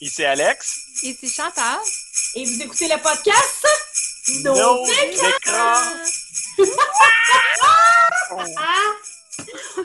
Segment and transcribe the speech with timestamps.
[0.00, 1.02] Ici Alex.
[1.02, 1.78] Ici Chantal.
[2.36, 3.66] Et vous écoutez le podcast?
[4.44, 5.92] Nos écrans.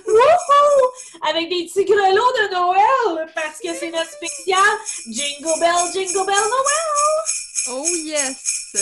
[0.06, 0.92] Wouhou!
[1.28, 4.60] Avec des petits grelots de Noël, parce que c'est notre spécial
[5.08, 7.24] Jingle Bell, Jingle Bell Noël!
[7.70, 8.76] Oh yes!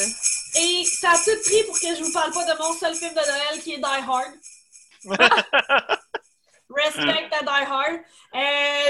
[0.56, 3.12] Et ça a tout pris pour que je vous parle pas de mon seul film
[3.12, 4.34] de Noël qui est Die Hard.
[6.76, 8.00] Respect à Die Hard.
[8.34, 8.40] Euh,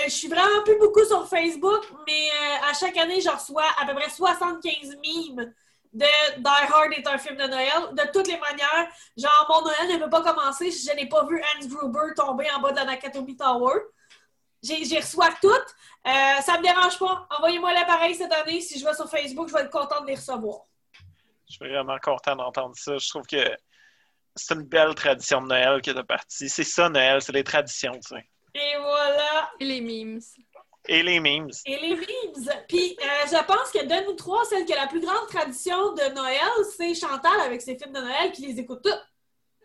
[0.06, 3.86] je suis vraiment plus beaucoup sur Facebook, mais euh, à chaque année, je reçois à
[3.86, 5.54] peu près 75 mimes
[5.94, 6.06] de
[6.38, 7.94] Die Hard est un film de Noël.
[7.94, 11.26] De toutes les manières, genre, mon Noël ne peut pas commencer si je n'ai pas
[11.26, 13.82] vu Hans Gruber tomber en bas de la Tower.
[14.64, 15.76] J'ai reçois toutes.
[16.06, 17.28] Euh, ça me dérange pas.
[17.38, 18.62] Envoyez-moi l'appareil cette année.
[18.62, 20.62] Si je vais sur Facebook, je vais être contente de les recevoir.
[21.50, 22.98] Je suis vraiment content d'entendre ça.
[22.98, 23.44] Je trouve que
[24.36, 26.50] c'est une belle tradition de Noël que tu as partie.
[26.50, 28.26] C'est ça, Noël, c'est les traditions, tu sais.
[28.56, 29.50] Et voilà.
[29.60, 30.20] Et les memes.
[30.88, 31.50] Et les memes.
[31.66, 32.64] Et les memes.
[32.68, 35.94] Puis, euh, je pense que de nous trois, celle qui a la plus grande tradition
[35.94, 38.92] de Noël, c'est Chantal avec ses films de Noël qui les écoute tous.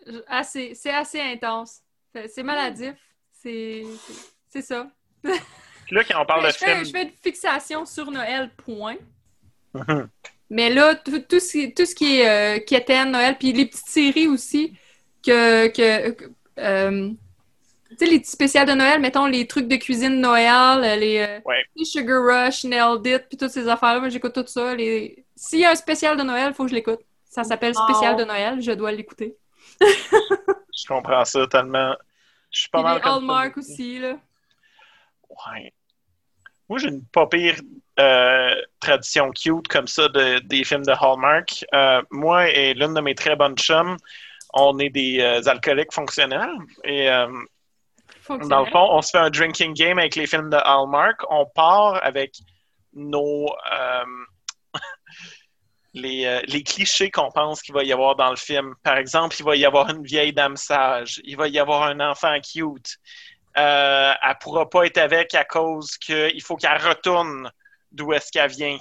[0.07, 1.81] Je- assez- C'est assez intense.
[2.15, 2.95] C'est c'est maladif.
[3.33, 4.87] C'est c'est- c'est ça.
[5.23, 6.85] Puis là, quand on parle je, de fais, films.
[6.85, 8.97] je fais une fixation sur Noël, point.
[10.51, 13.67] Mais là, tout, tout ce, qui- tout ce qui est euh, quétaine, Noël, puis les
[13.67, 14.75] petites séries aussi,
[15.25, 15.69] que...
[15.69, 16.17] que
[16.59, 17.11] euh,
[17.89, 21.19] tu sais, les petits spéciales de Noël, mettons les trucs de cuisine de Noël, les,
[21.19, 21.63] euh, Ouais.
[21.77, 24.75] les Sugar Rush, Nailed It, puis toutes ces affaires-là, moi j'écoute tout ça.
[24.75, 25.25] Les...
[25.37, 27.01] S'il y a un spécial de Noël, il faut que je l'écoute.
[27.29, 27.85] Ça s'appelle Wow.
[27.89, 29.37] Spécial de Noël, je dois l'écouter.
[29.81, 31.95] Je comprends ça tellement.
[32.51, 34.19] Je suis pas Puis mal les comme toi Hallmark aussi, là.
[35.31, 35.73] Ouais.
[36.69, 37.61] Moi, j'ai une pas pire
[37.99, 41.65] euh, tradition cute comme ça de, des films de Hallmark.
[41.75, 43.97] Euh, moi et l'une de mes très bonnes chums,
[44.53, 46.51] on est des euh, alcooliques fonctionnels.
[46.85, 47.09] Et
[48.21, 48.49] Fonctionnel.
[48.49, 51.23] dans le fond, on se fait un drinking game avec les films de Hallmark.
[51.31, 52.37] On part avec
[52.93, 53.47] nos.
[55.95, 58.75] les, les clichés qu'on pense qu'il va y avoir dans le film.
[58.83, 61.23] Par exemple, il va y avoir une vieille dame sage.
[61.25, 62.99] Il va y avoir un enfant cute.
[63.57, 67.51] Euh, elle ne pourra pas être avec à cause qu'il faut qu'elle retourne
[67.97, 68.79] d'où est-ce qu'elle vient.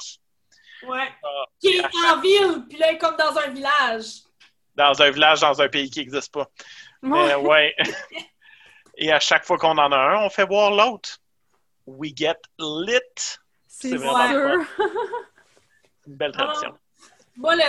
[0.87, 1.07] Ouais.
[1.23, 4.05] Ah, Qui est en ville, puis là, elle est comme dans un village.
[4.75, 6.47] Dans un village, dans un pays qui n'existe pas.
[7.01, 7.35] Mais Ouais.
[7.35, 7.75] ouais.
[8.97, 11.17] Et à chaque fois qu'on en a un, on fait voir l'autre.
[11.87, 12.99] We get lit.
[13.67, 14.65] C'est c'est sûr.
[16.07, 16.43] Une belle Ah.
[16.43, 16.77] tradition.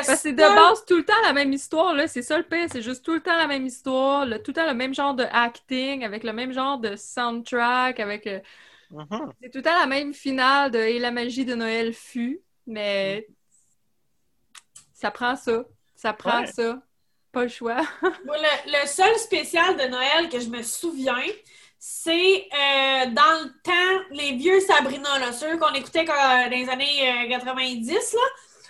[0.04, 2.06] C'est de base tout le temps la même histoire, là.
[2.06, 4.54] C'est ça le pire, c'est juste tout le temps la même histoire, le- tout le
[4.54, 8.26] temps le même genre de acting, avec le même genre de soundtrack, avec...
[8.28, 8.38] euh,
[8.90, 9.32] Mhm.
[9.42, 13.26] c'est tout le temps la même finale de Et la magie de Noël fut, mais
[14.92, 15.64] ça prend ça.
[15.94, 16.46] Ça prend Ouais.
[16.46, 16.80] ça.
[17.32, 17.76] Pas le choix.
[18.24, 21.16] Moi, le, le seul spécial de Noël que je me souviens,
[21.78, 26.68] c'est euh, dans le temps, les vieux Sabrina, là, ceux qu'on écoutait quand- dans les
[26.68, 28.20] années euh, 90, là.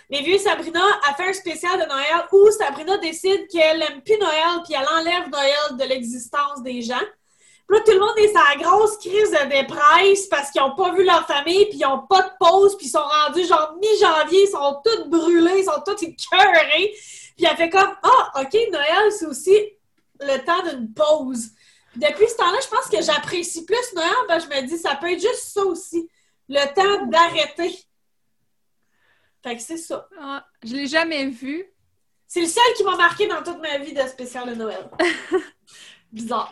[0.09, 4.17] Les vieux Sabrina a fait un spécial de Noël où Sabrina décide qu'elle aime plus
[4.17, 6.95] Noël puis elle enlève Noël de l'existence des gens.
[7.67, 10.93] Puis là, tout le monde est sa grosse crise de dépresse parce qu'ils n'ont pas
[10.93, 14.43] vu leur famille puis ils n'ont pas de pause puis ils sont rendus genre mi-janvier,
[14.43, 16.93] ils sont tous brûlés, ils sont tous écœurés.
[17.35, 19.57] Puis elle fait comme Ah, OK, Noël, c'est aussi
[20.21, 21.49] le temps d'une pause.
[21.91, 24.95] Puis depuis ce temps-là, je pense que j'apprécie plus Noël que je me dis ça
[24.95, 26.09] peut être juste ça aussi.
[26.47, 27.77] Le temps d'arrêter.
[29.43, 30.07] Fait que c'est ça.
[30.19, 31.65] Ah, je l'ai jamais vu.
[32.27, 34.89] C'est le seul qui m'a marqué dans toute ma vie de spécial de Noël.
[36.11, 36.51] Bizarre.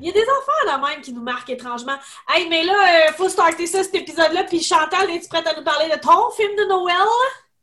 [0.00, 1.96] Il y a des enfants là même qui nous marquent étrangement.
[2.28, 4.44] Hey, mais là, euh, faut starter ça, cet épisode-là.
[4.44, 6.96] Puis Chantal, es-tu prête à nous parler de ton film de Noël?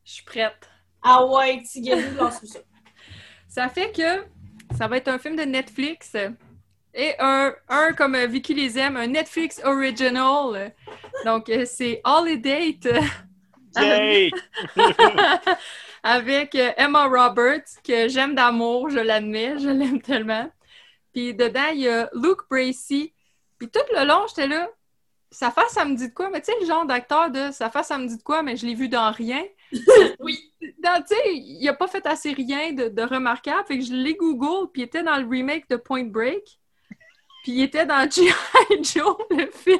[0.03, 0.69] Je suis prête.
[1.01, 2.59] Ah ouais, petit guédou, lance ça.
[3.47, 4.25] Ça fait que
[4.78, 6.12] ça va être un film de Netflix
[6.94, 10.73] et un, un comme Vicky les aime, un Netflix original.
[11.23, 12.78] Donc, euh, c'est Holiday
[13.78, 14.31] Yay!
[16.03, 20.50] avec Emma Roberts, que j'aime d'amour, je l'admets, je l'aime tellement.
[21.16, 23.14] Puis dedans, il y a Luke Bracey.
[23.58, 24.70] Puis tout le long, j'étais là,
[25.31, 26.30] sa face, ça me dit de quoi?
[26.30, 28.58] Mais tu sais, le genre d'acteur de sa face, ça me dit de quoi, mais
[28.58, 29.41] je l'ai vu dans rien.
[30.20, 30.52] Oui.
[30.59, 30.73] Tu
[31.06, 33.66] sais, il a pas fait assez rien de, de remarquable.
[33.66, 36.44] Fait que je l'ai Google, puis il était dans le remake de Point Break.
[37.44, 38.84] Puis il était dans G.I.
[38.84, 39.79] Joe, le film.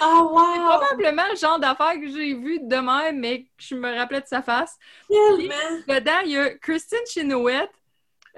[0.00, 0.78] Ah C'est wow!
[0.78, 4.26] probablement le genre d'affaire que j'ai vu de même, mais que je me rappelais de
[4.26, 4.76] sa face.
[5.08, 5.54] Tellement!
[5.88, 7.70] Dedans, il y a Kristen Chenoweth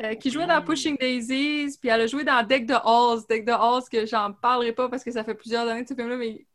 [0.02, 0.62] euh, qui jouait dans.
[0.62, 3.26] Pushing Daisies, puis elle a joué dans Deck the Halls.
[3.28, 5.94] Deck the Halls, que j'en parlerai pas parce que ça fait plusieurs années de ce
[5.94, 6.46] film-là, mais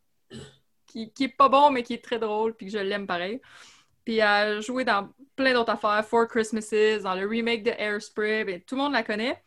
[0.85, 3.41] qui, qui est pas bon, mais qui est très drôle, puis que je l'aime pareil.
[4.03, 4.23] Puis elle
[4.57, 8.75] a joué dans plein d'autres affaires, Four Christmases, dans le remake de Airspray, ben, tout
[8.75, 9.41] le monde la connaît.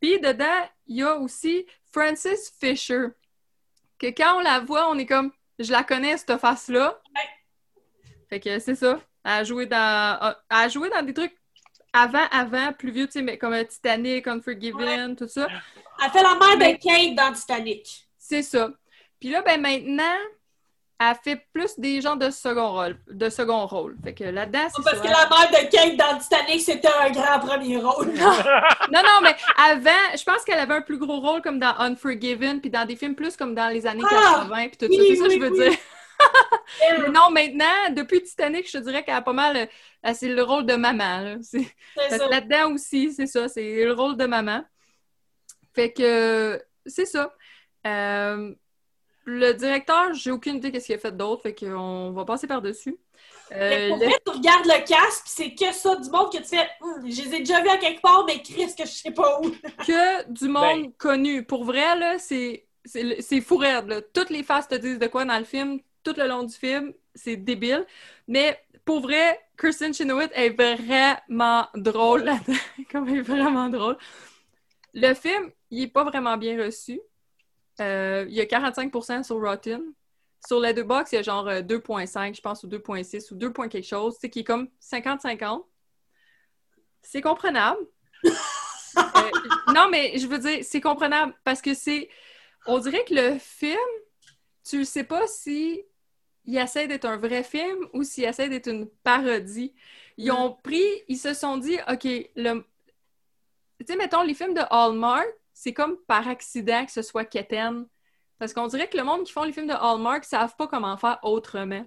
[0.00, 3.08] Puis dedans, il y a aussi Frances Fisher,
[3.98, 7.00] que quand on la voit, on est comme je la connais, cette face-là.
[8.28, 9.00] Fait que c'est ça.
[9.24, 11.36] Elle a joué dans, elle a joué dans des trucs
[11.96, 15.48] avant, avant, plus vieux, tu sais, mais comme Titanic, Unforgiven, tout ça.
[16.04, 18.06] Elle fait la mère de Kate dans Titanic.
[18.18, 18.68] C'est ça.
[19.18, 20.02] Puis là, ben maintenant,
[20.98, 22.98] elle fait plus des gens de second rôle.
[23.10, 23.96] De second rôle.
[24.04, 25.02] Fait que là-dedans, c'est Parce ça.
[25.02, 28.12] que la mère de Kate dans Titanic, c'était un grand premier rôle.
[28.14, 32.60] Non, non, mais avant, je pense qu'elle avait un plus gros rôle comme dans Unforgiven,
[32.60, 34.46] puis dans des films plus comme dans les années Ah!
[34.48, 35.02] 80, puis tout Oui, ça.
[35.08, 35.68] C'est ça que oui, je veux oui.
[35.70, 35.78] dire.
[36.80, 39.56] Mais non, maintenant, depuis Titanic, je te dirais qu'elle a pas mal.
[39.56, 41.20] euh, C'est le rôle de maman.
[41.20, 41.36] là.
[42.08, 42.18] Fait.
[42.28, 44.64] Là-dedans aussi, c'est ça, c'est le rôle de maman.
[45.74, 47.34] Fait que c'est ça.
[47.86, 48.54] Euh,
[49.24, 52.96] le directeur, j'ai aucune idée qu'est-ce qu'il a fait d'autre, fait qu'on va passer par-dessus.
[53.52, 56.38] Euh, pour le- vrai, tu regardes le casque, puis c'est que ça, du monde que
[56.38, 56.68] tu fais.
[56.80, 59.40] Hum, je les ai déjà vus à quelque part, mais Chris, que je sais pas
[59.40, 59.50] où.
[59.86, 61.44] que du monde connu.
[61.44, 64.00] Pour vrai, là, c'est c'est fou raide, là.
[64.00, 66.92] Toutes les faces te disent de quoi dans le film, tout le long du film,
[67.14, 67.84] c'est débile.
[68.28, 72.58] Mais pour vrai, Kristen Chenoweth est vraiment drôle là-dedans.
[72.90, 73.96] Comme elle est vraiment drôle.
[74.94, 77.00] Le film, il est pas vraiment bien reçu.
[77.80, 79.82] Euh, il y a 45% sur Rotten.
[80.46, 83.52] Sur Letterboxd, il y a genre euh, 2.5, je pense, ou 2.6, ou 2.
[83.52, 85.64] point quelque chose, c'est qui est comme 50-50.
[87.02, 87.80] C'est comprenable.
[88.98, 92.08] Euh, non, mais je veux dire, c'est comprenable parce que c'est.
[92.66, 93.76] On dirait que le film,
[94.64, 95.84] tu ne sais pas si
[96.46, 99.74] il essaie d'être un vrai film ou s'il essaie d'être une parodie?
[100.16, 102.04] Ils ont pris, ils se sont dit, OK,
[102.36, 102.64] le.
[103.78, 107.86] Tu sais, mettons, les films de Hallmark, c'est comme par accident que ce soit Keten.
[108.38, 110.66] Parce qu'on dirait que le monde qui font les films de Hallmark ne savent pas
[110.66, 111.86] comment faire autrement.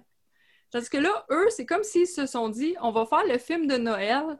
[0.72, 3.66] Parce que là, eux, c'est comme s'ils se sont dit, on va faire le film
[3.66, 4.38] de Noël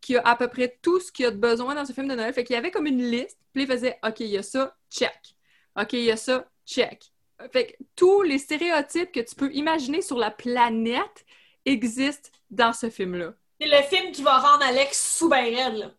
[0.00, 2.08] qui a à peu près tout ce qu'il y a de besoin dans ce film
[2.08, 2.32] de Noël.
[2.34, 4.76] Fait qu'il y avait comme une liste, puis ils faisaient OK, il y a ça,
[4.90, 5.36] check.
[5.80, 7.11] OK, il y a ça, check.
[7.50, 11.24] Fait que tous les stéréotypes que tu peux imaginer sur la planète
[11.64, 13.32] existent dans ce film-là.
[13.60, 15.90] C'est le film qui va rendre Alex sous ben raide, là.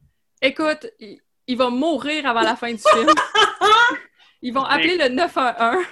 [0.42, 3.10] Écoute, il, il va mourir avant la fin du film.
[4.42, 5.86] Ils vont appeler le 911.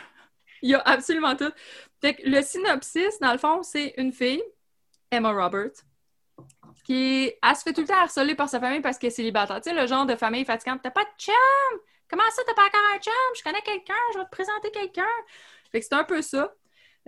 [0.61, 1.51] Il y a absolument tout.
[2.01, 4.43] Fait que le synopsis, dans le fond, c'est une fille,
[5.09, 5.83] Emma Roberts,
[6.83, 9.61] qui elle se fait tout le temps harceler par sa famille parce qu'elle est célibataire.
[9.61, 10.81] Tu sais, le genre de famille fatigante.
[10.83, 11.79] T'as pas de chum!
[12.11, 13.13] Comment ça, t'as pas encore un chum?
[13.37, 15.05] Je connais quelqu'un, je vais te présenter quelqu'un.
[15.71, 16.53] Fait que c'est un peu ça.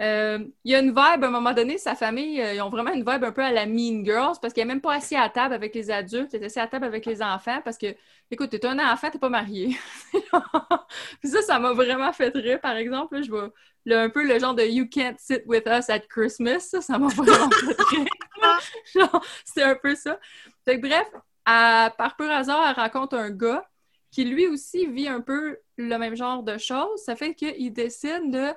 [0.01, 2.69] Euh, Il y a une vibe, à un moment donné, sa famille, euh, ils ont
[2.69, 5.17] vraiment une vibe un peu à la Mean Girls parce qu'elle n'est même pas assise
[5.19, 7.95] à table avec les adultes, elle est assise à table avec les enfants parce que,
[8.31, 9.77] écoute, t'es un enfant, t'es pas marié.
[11.21, 13.15] Puis ça, ça m'a vraiment fait rire, par exemple.
[13.17, 13.51] là, je vois
[13.85, 16.61] le- un peu le genre de You can't sit with us at Christmas.
[16.61, 19.21] Ça, ça m'a vraiment fait rire.
[19.45, 20.19] C'est un peu ça.
[20.65, 21.07] Fait que bref,
[21.45, 23.63] à- par pur hasard, elle rencontre un gars
[24.13, 27.01] qui lui aussi vit un peu le même genre de choses.
[27.03, 28.53] Ça fait qu'il décide de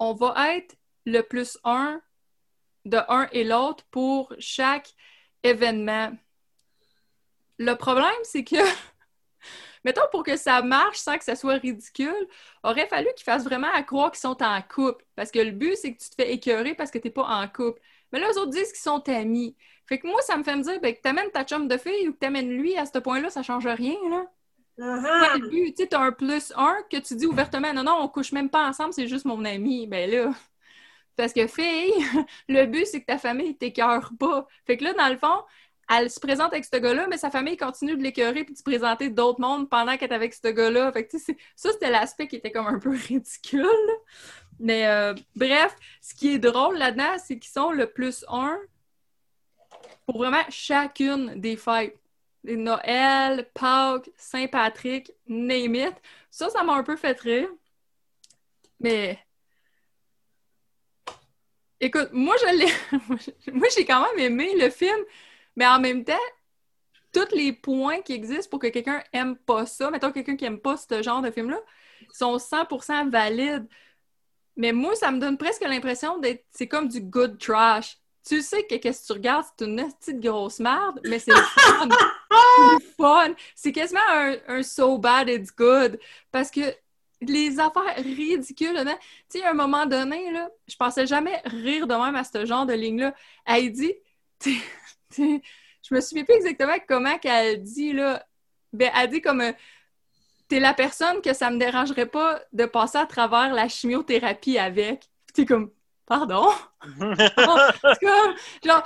[0.00, 0.74] on va être
[1.06, 2.02] le plus un
[2.84, 4.92] de un et l'autre pour chaque
[5.44, 6.10] événement.
[7.58, 8.56] Le problème, c'est que,
[9.84, 12.28] mettons, pour que ça marche sans que ça soit ridicule,
[12.64, 15.04] aurait fallu qu'ils fassent vraiment à croire qu'ils sont en couple.
[15.14, 17.46] Parce que le but, c'est que tu te fais écœurer parce que t'es pas en
[17.46, 17.80] couple.
[18.10, 19.56] Mais là, eux autres disent qu'ils sont amis.
[19.86, 22.08] Fait que moi, ça me fait me dire ben, que t'amènes ta chum de fille
[22.08, 24.26] ou que t'amènes lui, à ce point-là, ça change rien, là.
[24.78, 25.74] Uh-huh.
[25.76, 28.68] Tu t'as un plus un que tu dis ouvertement, non, non, on couche même pas
[28.68, 29.86] ensemble, c'est juste mon ami.
[29.86, 30.32] Ben là,
[31.16, 31.92] parce que fille,
[32.48, 34.46] le but, c'est que ta famille t'écœure pas.
[34.66, 35.44] Fait que là, dans le fond,
[35.90, 38.62] elle se présente avec ce gars-là, mais sa famille continue de l'écœurer puis de se
[38.62, 40.92] présenter d'autres mondes pendant qu'elle est avec ce gars-là.
[40.92, 41.32] Fait que, ça,
[41.72, 43.66] c'était l'aspect qui était comme un peu ridicule.
[44.60, 48.58] Mais euh, bref, ce qui est drôle là-dedans, c'est qu'ils sont le plus un
[50.06, 51.98] pour vraiment chacune des fêtes.
[52.44, 55.92] Les Noël, Pâques, Saint-Patrick, name.
[56.30, 57.48] Ça, ça m'a un peu fait rire.
[58.80, 59.18] Mais
[61.80, 63.02] écoute, moi je l'ai.
[63.52, 64.98] moi j'ai quand même aimé le film,
[65.56, 66.14] mais en même temps,
[67.12, 70.60] tous les points qui existent pour que quelqu'un aime pas ça, mettons quelqu'un qui aime
[70.60, 71.60] pas ce genre de film-là,
[72.12, 73.66] sont 100% valides.
[74.56, 76.44] Mais moi, ça me donne presque l'impression d'être.
[76.50, 77.98] C'est comme du good trash.
[78.26, 81.88] Tu sais que qu'est-ce que tu regardes, c'est une petite grosse merde, mais c'est fun.
[82.96, 83.34] fun.
[83.54, 84.00] C'est quasiment
[84.48, 85.98] un, so bad it's good.
[86.30, 86.74] Parce que
[87.20, 88.76] les affaires ridicules,
[89.28, 92.44] tu sais, à un moment donné, là, je pensais jamais rire de même à ce
[92.44, 93.14] genre de ligne-là.
[93.44, 93.94] Elle dit,
[95.16, 98.24] je me souviens plus exactement comment qu'elle dit, là.
[98.72, 99.52] Ben, elle dit comme, euh,
[100.48, 105.04] t'es la personne que ça me dérangerait pas de passer à travers la chimiothérapie avec.
[105.34, 105.70] T'es comme,
[106.08, 106.48] pardon?
[108.00, 108.34] C'est comme,
[108.64, 108.84] genre,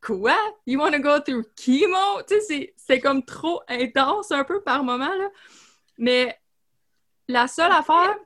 [0.00, 0.36] quoi?
[0.66, 2.22] You wanna go through chemo?
[2.26, 5.28] Tu sais, c'est- c'est comme trop intense un peu par moment, là.
[5.98, 6.38] Mais
[7.28, 8.16] la seule affaire,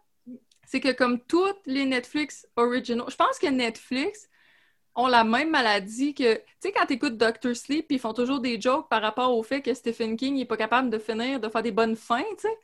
[0.67, 4.29] c'est que comme toutes les Netflix originaux, je pense que Netflix
[4.95, 8.61] ont la même maladie que, tu sais, quand t'écoutes Doctor Sleep, ils font toujours des
[8.61, 11.63] jokes par rapport au fait que Stephen King n'est pas capable de finir, de faire
[11.63, 12.59] des bonnes fins, tu sais.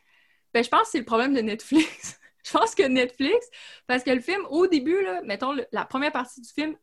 [0.54, 2.20] Ben, je pense que c'est le problème de Netflix.
[2.48, 3.48] je pense que Netflix,
[3.86, 6.76] parce que le film, au début, là, mettons, la première partie du film,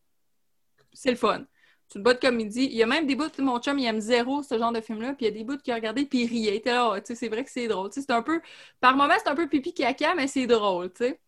[0.94, 1.46] c'est le fun.
[1.88, 2.66] C'est une bonne comédie.
[2.66, 5.14] Il y a même des bouts, mon chum, il aime zéro ce genre de film-là,
[5.14, 6.62] puis il y a des bouts qu'il a regardé, puis il riait.
[7.06, 7.90] Sais, c'est vrai que c'est drôle.
[7.92, 8.42] C'est un peu,
[8.80, 11.20] par moments, c'est un peu pipi caca, mais c'est drôle, tu sais.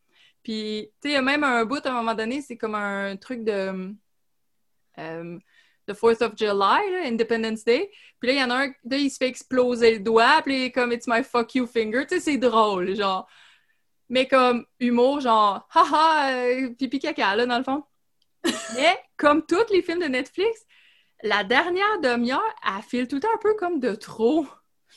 [0.43, 2.75] Puis, tu sais, il y a même un bout, à un moment donné, c'est comme
[2.75, 3.93] un truc de...
[4.99, 5.39] euh,
[5.87, 7.89] The 4th of July, Independence Day.
[8.19, 10.55] Puis là, il y en a un, là, il se fait exploser le doigt, puis
[10.55, 12.05] il est comme «It's my fuck you finger».
[12.07, 13.27] Tu sais, c'est drôle, genre.
[14.09, 17.83] Mais comme humour, genre «haha, euh, pipi caca», là, dans le fond.
[18.75, 20.65] Mais comme tous les films de Netflix,
[21.23, 24.45] la dernière demi-heure, elle file tout un peu comme de trop.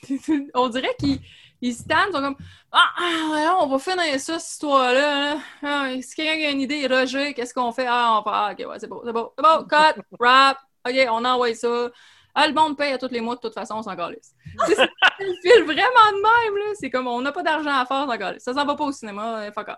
[0.54, 1.20] On dirait qu'ils
[1.62, 2.36] ils se tannent, ils sont comme
[2.72, 5.34] Ah, ah, on va finir ça, cette histoire-là.
[5.34, 5.40] là.
[5.62, 7.86] Ah, si quelqu'un a une idée, Roger, qu'est-ce qu'on fait?
[7.88, 11.24] Ah, on ah, ok, ouais, c'est beau, c'est beau, c'est beau, cut, rap, ok, on
[11.24, 11.90] envoie ça.
[12.34, 14.34] Ah, le monde paye à tous les mois, de toute façon, on s'en calisse.
[14.66, 14.86] Sais, ça
[15.18, 15.76] file vraiment
[16.12, 16.74] de même, là.
[16.78, 18.38] C'est comme, on n'a pas d'argent à faire, on s'en.
[18.38, 19.76] Ça s'en va pas au cinéma, euh, fuck off.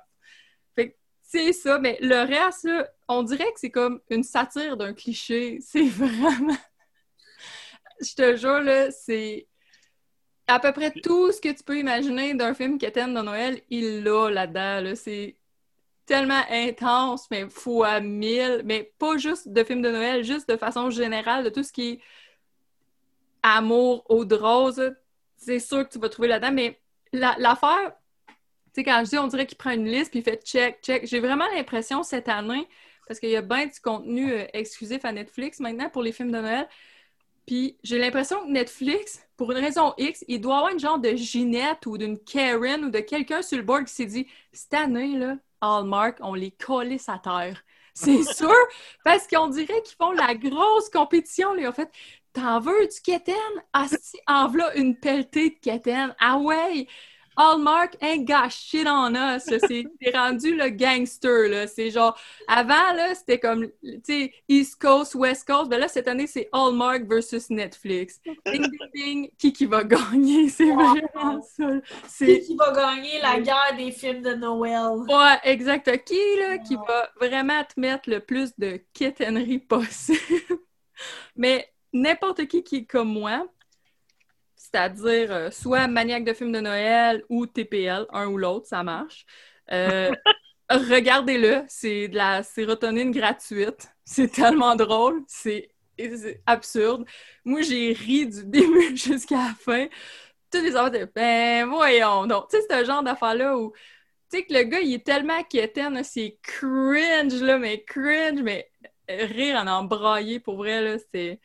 [0.75, 4.77] Fait que, c'est ça, mais le reste, là, on dirait que c'est comme une satire
[4.77, 5.59] d'un cliché.
[5.67, 6.57] C'est vraiment.
[8.01, 9.47] Je te jure, là, c'est
[10.49, 14.03] à peu près tout ce que tu peux imaginer d'un film Keten de Noël, il
[14.03, 14.81] l'a là-dedans.
[14.81, 14.97] là.
[14.97, 15.37] C'est
[16.07, 18.63] tellement intense, mais fois mille.
[18.65, 21.91] Mais pas juste de films de Noël, juste de façon générale, de tout ce qui
[21.91, 22.01] est
[23.43, 24.95] amour, eau de rose.
[25.37, 26.81] C'est sûr que tu vas trouver là-dedans, mais
[27.13, 27.93] la- l'affaire,
[28.29, 28.35] tu
[28.77, 31.07] sais, quand je dis on dirait qu'il prend une liste puis il fait check, check,
[31.07, 32.69] j'ai vraiment l'impression cette année,
[33.07, 36.31] parce qu'il y a bien du contenu euh, exclusif à Netflix maintenant pour les films
[36.31, 36.69] de Noël.
[37.47, 41.15] Puis j'ai l'impression que Netflix, pour une raison X, il doit avoir une genre de
[41.17, 45.19] Ginette ou d'une Karen ou de quelqu'un sur le board qui s'est dit cette année,
[45.19, 47.63] là, Hallmark, on les collait à terre.
[47.95, 48.55] C'est sûr,
[49.05, 51.53] parce qu'on dirait qu'ils font la grosse compétition.
[51.55, 51.69] Là.
[51.69, 51.91] En fait,
[52.33, 53.35] t'en veux du keten?
[53.73, 56.15] Ah, si, en v'là une pelletée de keten.
[56.21, 56.87] Ah ouais!
[57.37, 59.45] Hallmark ain't got shit on us.
[59.45, 61.49] C'est rendu le gangster.
[61.49, 61.67] là.
[61.67, 65.71] C'est genre, avant, là, c'était comme, tu sais, East Coast, West Coast.
[65.71, 68.21] Ben là, cette année, c'est Hallmark versus Netflix.
[68.25, 69.31] Ding, ding, ding.
[69.39, 70.49] Qui qui va gagner?
[70.51, 71.71] C'est vraiment ça.
[72.19, 74.99] Qui qui va gagner la guerre des films de Noël?
[75.09, 76.05] Ouais, exact.
[76.05, 80.19] Qui, là, qui va vraiment te mettre le plus de quétainerie possible?
[81.37, 83.47] Mais n'importe qui qui est comme moi,
[84.57, 89.27] c'est-à-dire euh, soit maniaque de films de Noël ou TPL, un ou l'autre, ça marche.
[89.73, 90.11] Euh,
[90.71, 93.93] Regardez-le, c'est de la sérotonine gratuite.
[94.05, 95.71] C'est tellement drôle, c'est
[96.47, 97.05] absurde.
[97.45, 99.87] Moi, j'ai ri du début jusqu'à la fin.
[100.51, 102.49] Tous les enfants étaient, ben voyons donc.
[102.51, 103.73] Tu sais, c'est un genre d'affaire-là où
[104.31, 108.71] tu sais que le gars, il est tellement quétaine, c'est cringe, là, mais cringe, mais
[109.27, 111.41] rire en embrailler, pour vrai, là, c'est...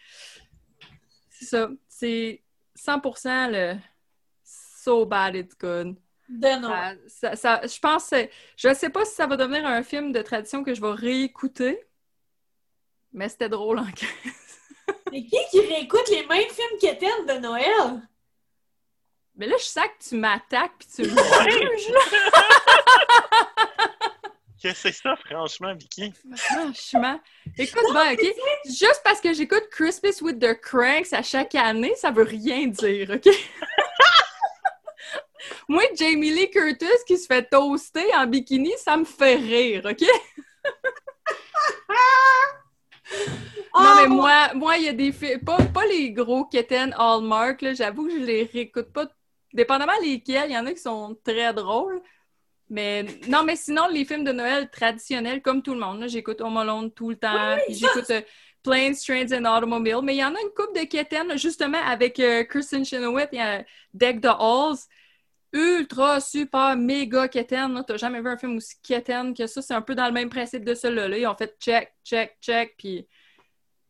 [1.30, 1.70] C'est ça.
[1.88, 2.44] C'est
[2.78, 3.76] 100% le
[4.44, 5.96] so bad it's good.
[6.30, 7.00] De Noël.
[7.08, 8.10] Ça, ça- ça- je pense...
[8.10, 10.92] que- Je sais pas si ça va devenir un film de tradition que je vais
[10.92, 11.80] réécouter,
[13.14, 14.34] mais c'était drôle en crise.
[15.12, 18.02] Mais qui qui réécoute les mêmes films quétaines de Noël?
[19.36, 21.94] Mais là, je sens que tu m'attaques puis tu me juges,
[24.62, 26.14] que c'est ça, franchement, Vicky?
[26.36, 27.20] Franchement.
[27.58, 28.26] Écoute, ben, OK?
[28.66, 33.12] Juste parce que j'écoute Christmas with the Cranks à chaque année, ça veut rien dire,
[33.12, 33.28] OK?
[35.70, 40.02] Moi, Jamie Lee Curtis qui se fait toaster en bikini, ça me fait rire, OK?
[43.74, 46.94] Non, Ah, mais moi, moi, il y a des films, pas, pas les gros Keten
[46.98, 49.08] Hallmark, là, j'avoue que je les réécoute pas,
[49.54, 52.02] dépendamment lesquels, il y en a qui sont très drôles,
[52.70, 56.58] mais non, mais sinon, les films de Noël traditionnels, comme tout le monde, j'écoute Home
[56.58, 58.22] Alone tout le temps, puis j'écoute euh,
[58.62, 62.20] Planes, Trains and Automobiles, mais il y en a une couple de Keten, justement, avec
[62.20, 64.80] euh, Kristen Chenoweth, y a Deck the Halls,
[65.54, 69.74] ultra, super, méga Keten, là, t'as jamais vu un film aussi Keten que ça, c'est
[69.74, 71.18] un peu dans le même principe de celui-là, là.
[71.18, 73.08] ils ont fait check, check, check, puis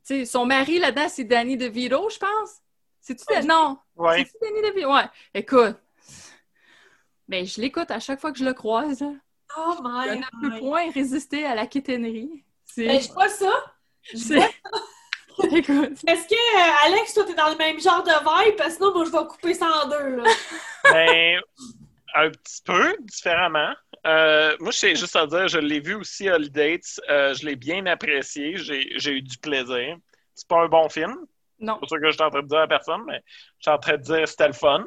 [0.06, 2.62] tu sais, son mari là-dedans, c'est Danny DeVito, je pense.
[3.02, 3.46] C'est-tu de...
[3.46, 3.78] Non.
[3.96, 4.20] Ouais.
[4.20, 4.94] C'est-tu Danny DeVito?
[4.94, 5.04] Ouais.
[5.34, 5.78] Écoute.
[7.28, 9.04] Ben, je l'écoute à chaque fois que je le croise.
[9.58, 9.82] Oh Je
[10.14, 12.44] my ne peux point résister à la quétainerie.
[12.66, 12.86] C'est...
[12.88, 13.52] Ben, je vois ça.
[14.04, 14.40] c'est-
[15.52, 16.00] Écoute.
[16.08, 18.56] Est-ce que, euh, Alex, toi, t'es dans le même genre de vibe?
[18.56, 20.24] Parce que sinon, moi, je vais couper ça en deux, là.
[20.92, 21.40] Ben,
[22.16, 23.72] un petit peu différemment.
[24.06, 26.80] Euh, moi, je sais juste à dire, je l'ai vu aussi à Holidays.
[27.10, 28.58] Euh, je l'ai bien apprécié.
[28.58, 29.98] J'ai j'ai eu du plaisir.
[30.34, 31.16] C'est pas un bon film.
[31.60, 31.76] Non.
[31.76, 33.22] C'est pas ça que je suis en train de dire à personne, mais
[33.60, 34.86] je suis en train de dire c'était le fun.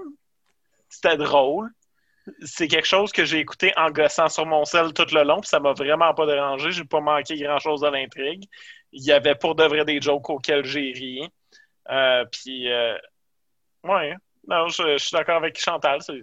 [0.88, 1.70] C'était drôle.
[2.42, 5.48] C'est quelque chose que j'ai écouté en gossant sur mon sel tout le long, puis
[5.48, 6.72] ça m'a vraiment pas dérangé.
[6.72, 8.44] J'ai pas manqué grand-chose de l'intrigue.
[8.92, 11.28] Il y avait pour de vrai des jokes auxquels j'ai ri.
[11.90, 12.96] Euh, puis, euh,
[13.84, 16.00] ouais, non, je, je suis d'accord avec Chantal.
[16.02, 16.22] C'est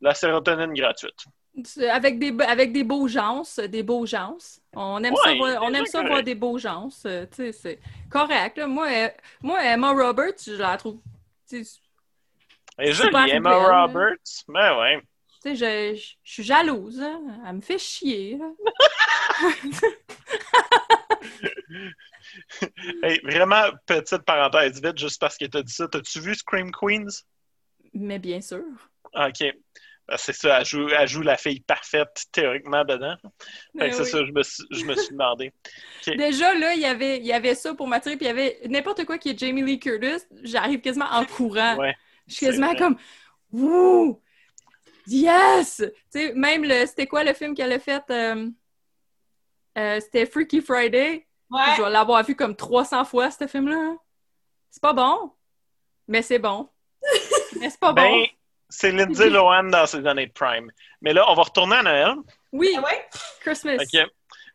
[0.00, 1.24] la sérotonine gratuite.
[1.90, 4.36] Avec des, avec des beaux gens, des beaux gens.
[4.74, 6.10] On aime ça, voir, on aime ça correct.
[6.10, 6.90] voir des beaux gens.
[6.90, 8.58] c'est correct.
[8.58, 8.66] là.
[8.66, 8.88] Moi,
[9.40, 10.98] moi, Emma Roberts, je la trouve.
[12.78, 13.84] Et Super jolie, Emma.
[13.84, 14.44] Roberts.
[14.48, 15.02] Ben ouais.
[15.50, 17.00] Tu sais, je, je- je suis jalouse.
[17.00, 17.20] hein.
[17.46, 18.38] Elle me fait chier.
[23.02, 25.86] Hey, vraiment, petite parenthèse vite, juste parce que t'as dit ça.
[25.88, 27.22] T'as-tu vu Scream Queens?
[27.94, 28.62] Mais bien sûr.
[29.14, 29.40] OK.
[30.08, 33.16] Ben, c'est ça, elle joue, elle joue la fille parfaite, théoriquement, dedans.
[33.76, 34.04] C'est oui.
[34.06, 35.52] ça, je me, suis- je me suis demandé.
[36.06, 38.60] Déjà, là, il y avait, il y avait ça pour m'attirer, puis il y avait
[38.68, 40.24] n'importe quoi qui est Jamie Lee Curtis.
[40.42, 41.76] J'arrive quasiment en courant.
[41.76, 41.94] Ouais.
[42.28, 42.76] Je suis quasiment vrai.
[42.78, 42.96] comme
[43.52, 44.20] Wouh!
[45.06, 45.76] Yes!
[45.84, 46.86] Tu sais, même le.
[46.86, 48.02] C'était quoi le film qu'elle a fait?
[48.10, 48.48] euh,
[49.78, 51.26] euh, c'était Freaky Friday?
[51.50, 51.60] Ouais.
[51.72, 53.94] Je dois l'avoir vu comme 300 fois, ce film-là.
[54.70, 55.32] C'est pas bon,
[56.08, 56.68] mais c'est bon.
[57.60, 58.26] mais c'est pas Ben, bon.
[58.68, 60.70] c'est Lindsay Lohan dans ses années de prime.
[61.00, 62.14] Mais là, on va retourner à Noël.
[62.52, 63.08] Oui, Ah ouais?
[63.40, 63.76] Christmas.
[63.76, 64.06] OK.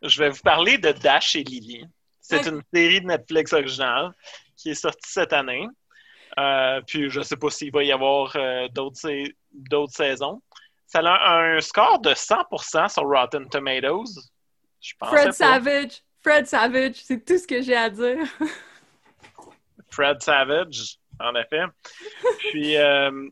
[0.04, 1.86] Je vais vous parler de Dash et Lily.
[2.20, 4.12] C'est une série de Netflix originale
[4.56, 5.68] qui est sortie cette année.
[6.40, 10.42] Euh, puis je sais pas s'il va y avoir euh, d'autres sais- d'autres saisons.
[10.88, 14.06] Ça a un score de 100% sur Rotten Tomatoes.
[14.82, 15.32] Je Fred pas.
[15.32, 16.02] Savage.
[16.22, 18.18] Fred Savage, c'est tout ce que j'ai à dire.
[19.90, 21.64] Fred Savage, en effet.
[22.52, 23.30] Puis, euh,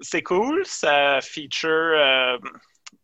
[0.00, 0.64] c'est cool.
[0.66, 2.38] Ça feature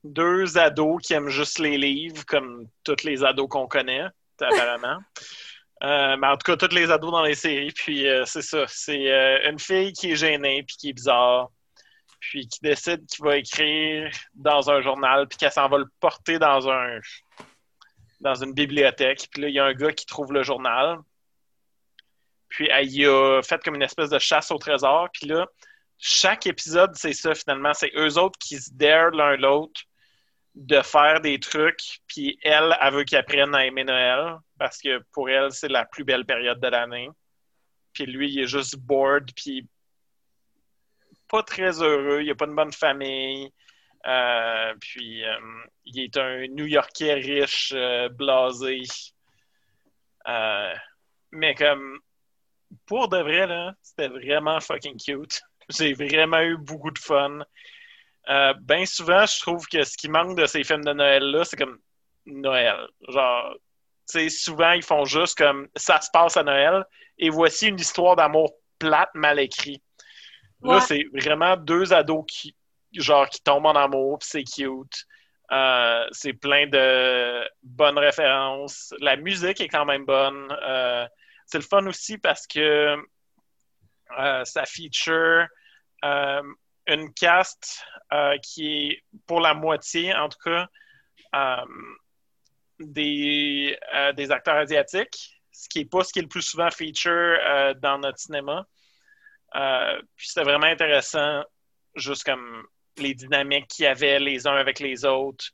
[0.02, 4.04] deux ados qui aiment juste les livres, comme tous les ados qu'on connaît,
[4.40, 4.98] apparemment.
[5.82, 7.72] Euh, mais en tout cas, tous les ados dans les séries.
[7.72, 8.64] Puis, euh, c'est ça.
[8.68, 11.50] C'est euh, une fille qui est gênée, puis qui est bizarre,
[12.20, 16.38] puis qui décide qu'il va écrire dans un journal, puis qu'elle s'en va le porter
[16.38, 17.00] dans un
[18.20, 19.28] dans une bibliothèque.
[19.30, 20.98] Puis là, il y a un gars qui trouve le journal.
[22.48, 25.08] Puis elle a fait comme une espèce de chasse au trésor.
[25.12, 25.46] Puis là,
[25.98, 27.74] chaque épisode, c'est ça finalement.
[27.74, 29.82] C'est eux autres qui se dare l'un l'autre
[30.54, 32.00] de faire des trucs.
[32.06, 35.84] Puis elle, elle veut qu'ils apprennent à aimer Noël parce que pour elle, c'est la
[35.84, 37.10] plus belle période de l'année.
[37.92, 39.30] Puis lui, il est juste bored.
[39.34, 39.68] Puis
[41.28, 42.22] pas très heureux.
[42.22, 43.50] Il a pas une bonne famille.
[44.06, 45.38] Euh, puis euh,
[45.86, 48.82] il est un New-Yorkais riche, euh, blasé.
[51.32, 51.98] Mais comme
[52.86, 55.40] pour de vrai, là, c'était vraiment fucking cute.
[55.70, 57.40] J'ai vraiment eu beaucoup de fun.
[58.26, 61.78] Ben souvent, je trouve que ce qui manque de ces films de Noël-là, c'est comme
[62.26, 62.86] Noël.
[63.08, 63.56] Genre,
[64.06, 66.84] souvent, ils font juste comme ça se passe à Noël
[67.18, 69.82] et voici une histoire d'amour plate, mal écrite.
[70.62, 70.80] Là, Ouais.
[70.80, 72.54] c'est vraiment deux ados qui,
[72.92, 75.04] genre, qui tombent en amour, puis c'est cute.
[75.52, 78.94] Euh, c'est plein de bonnes références.
[79.00, 80.48] La musique est quand même bonne.
[80.62, 81.06] Euh,
[81.46, 82.96] c'est le fun aussi parce que
[84.18, 85.46] euh, ça feature
[86.86, 87.84] une cast
[88.42, 90.68] qui est pour la moitié, en tout cas,
[92.86, 96.70] des, euh, des acteurs asiatiques, ce qui n'est pas ce qui est le plus souvent
[96.70, 98.66] feature euh, dans notre cinéma.
[99.54, 101.44] Euh, puis c'était vraiment intéressant,
[101.94, 102.66] juste comme
[102.98, 105.46] les dynamiques qu'il y avait les uns avec les autres,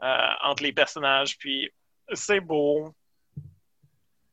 [0.00, 1.36] entre les personnages.
[1.38, 1.70] Puis
[2.12, 2.94] c'est beau.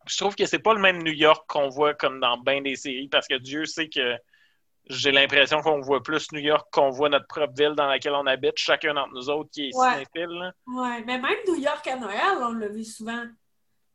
[0.07, 2.75] Je trouve que c'est pas le même New York qu'on voit comme dans bien des
[2.75, 4.17] séries, parce que Dieu sait que
[4.89, 8.25] j'ai l'impression qu'on voit plus New York qu'on voit notre propre ville dans laquelle on
[8.25, 9.91] habite, chacun d'entre nous autres qui est Ouais.
[10.05, 10.51] cinéphile.
[10.67, 13.23] Ouais, mais même New York à Noël, on l'a vu souvent.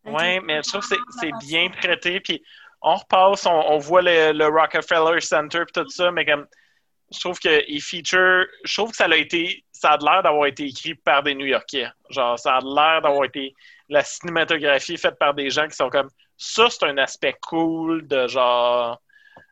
[0.05, 2.21] Oui, mais je trouve que c'est- la bien traité.
[2.21, 2.43] Puis
[2.81, 6.47] on repasse, on, on voit le, le Rockefeller Center et tout ça, mais comme
[7.13, 10.65] je trouve que feature, je trouve que ça a été, ça a l'air d'avoir été
[10.67, 11.89] écrit par des New-Yorkais.
[12.11, 13.55] Genre, ça a l'air d'avoir été
[13.89, 18.27] la cinématographie faite par des gens qui sont comme ça, c'est un aspect cool de
[18.27, 19.01] genre.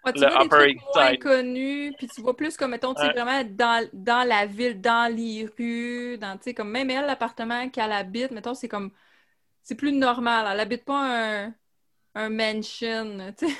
[0.05, 2.71] Ouais, tu Le vois des Upper trucs East moins connus, puis tu vois plus comme,
[2.71, 6.71] mettons, tu sais, vraiment dans, dans la ville, dans les rues, dans, tu sais, comme
[6.71, 8.93] même elle, l'appartement qu'elle habite, mettons, c'est comme,
[9.63, 10.47] c'est plus normal.
[10.53, 11.55] Elle habite pas un,
[12.17, 13.57] un mansion, tu sais.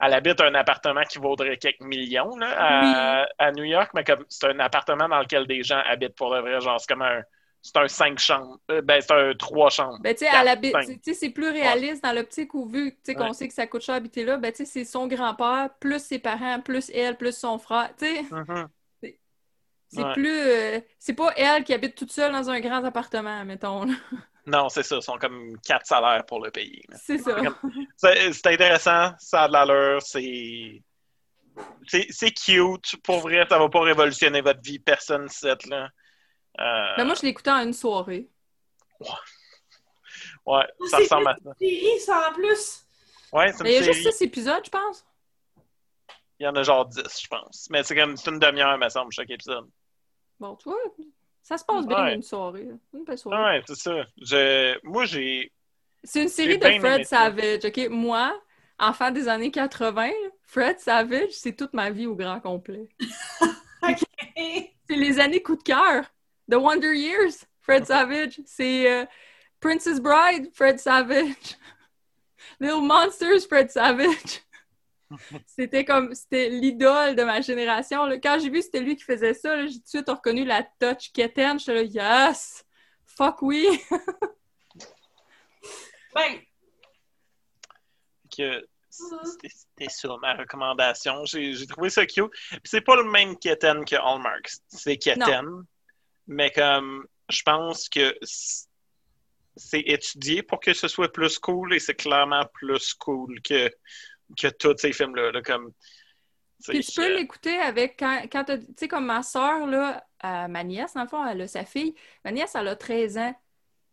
[0.00, 4.24] Elle habite un appartement qui vaudrait quelques millions là, à, à New York, mais comme
[4.28, 6.60] c'est un appartement dans lequel des gens habitent pour le vrai.
[6.60, 7.22] Genre, c'est comme un.
[7.60, 8.58] C'est un cinq chambres.
[8.70, 9.98] Euh, Ben, c'est un trois chambres.
[10.00, 13.32] Ben, tu sais, c'est plus réaliste dans l'optique où, vu, qu'on Ouais.
[13.34, 16.18] sait que ça coûte cher habiter là, ben, tu sais, c'est son grand-père, plus ses
[16.18, 18.22] parents, plus elle, plus son frère, tu sais.
[18.30, 18.68] Mhm.
[19.90, 20.12] C'est Ouais.
[20.12, 20.28] plus.
[20.38, 23.84] euh, c'est pas elle qui habite toute seule dans un grand appartement, mettons.
[23.84, 23.94] là.
[24.46, 24.96] Non, c'est ça.
[24.96, 26.82] Ils sont comme quatre salaires pour le payer.
[26.88, 26.96] là.
[27.02, 27.36] C'est ça.
[27.98, 30.82] C'est intéressant, ça a de l'allure, c'est
[31.86, 32.96] c'est c'est cute.
[33.02, 34.78] Pour vrai, ça va pas révolutionner votre vie.
[34.78, 35.90] Personne cette là.
[36.60, 38.28] Euh, Ben, moi, je l'écoutais en une soirée.
[40.46, 41.50] ouais, ça C'est ressemble à ça.
[41.60, 42.84] une série, ça, en plus.
[43.32, 44.12] Ouais, c'est Mais il y a une juste série.
[44.14, 45.04] six épisodes, je pense.
[46.40, 47.68] Il y en a genre 10, je pense.
[47.70, 49.68] Mais c'est comme c'est une demi-heure, me semble, chaque épisode.
[50.40, 50.78] Bon, tu vois,
[51.42, 52.14] ça se passe bien Ouais.
[52.14, 52.68] une soirée.
[52.94, 53.56] Une belle soirée.
[53.58, 54.04] Ouais, c'est ça.
[54.20, 54.78] Je...
[54.84, 55.52] Moi, j'ai.
[56.04, 57.04] C'est une série de Fred.
[57.06, 57.88] Savage, OK?
[57.90, 58.40] Moi,
[58.78, 60.10] enfant des années 80,
[60.44, 62.88] Fred Savage, c'est toute ma vie au grand complet.
[64.36, 66.04] Et- C'est les années coup de cœur.
[66.50, 68.40] The Wonder Years, Fred Savage.
[68.46, 69.04] C'est euh,
[69.60, 71.56] Princess Bride, Fred Savage.
[72.60, 74.42] Little Monsters, Fred Savage.
[75.46, 78.04] C'était comme, c'était l'idole de ma génération.
[78.04, 78.18] là.
[78.18, 80.62] Quand j'ai vu que c'était lui qui faisait ça, j'ai tout de suite reconnu la
[80.62, 81.58] touch quétaine.
[81.58, 82.64] J'étais là, yes!
[83.06, 83.66] Fuck oui!
[86.14, 86.40] Ben,
[88.34, 91.24] que c'était c'était ça ma recommandation.
[91.26, 92.32] J'ai trouvé ça cute.
[92.64, 94.50] C'est pas le même Keten que Hallmark.
[94.68, 95.64] C'est Keten.
[96.28, 98.16] Mais comme je pense que
[99.56, 103.70] c'est étudié pour que ce soit plus cool et c'est clairement plus cool que,
[104.40, 105.32] que tous ces films-là.
[105.32, 105.72] là, comme,
[106.66, 110.64] Puis tu peux l'écouter avec quand, quand tu sais, comme ma soeur, là, euh, ma
[110.64, 111.94] nièce, dans le fond, elle a sa fille.
[112.24, 113.34] Ma nièce, elle a 13 ans.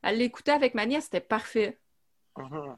[0.02, 1.80] Elle l'écoutait avec ma nièce, c'était parfait.
[2.38, 2.78] Mhm.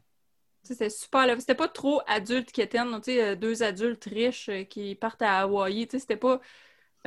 [0.63, 1.39] Sais, C'était super.
[1.39, 5.88] C'était pas trop adulte tu sais, euh, deux adultes riches euh, qui partent à Hawaï.
[5.91, 6.39] C'était pas.